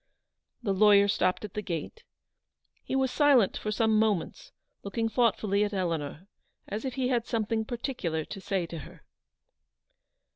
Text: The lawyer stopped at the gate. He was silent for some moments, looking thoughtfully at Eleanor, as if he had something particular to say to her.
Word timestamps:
The 0.63 0.73
lawyer 0.73 1.07
stopped 1.07 1.45
at 1.45 1.53
the 1.53 1.61
gate. 1.61 2.01
He 2.83 2.95
was 2.95 3.11
silent 3.11 3.55
for 3.55 3.71
some 3.71 3.99
moments, 3.99 4.51
looking 4.81 5.09
thoughtfully 5.09 5.63
at 5.63 5.75
Eleanor, 5.75 6.25
as 6.67 6.85
if 6.85 6.95
he 6.95 7.09
had 7.09 7.27
something 7.27 7.65
particular 7.65 8.25
to 8.25 8.41
say 8.41 8.65
to 8.65 8.79
her. 8.79 9.03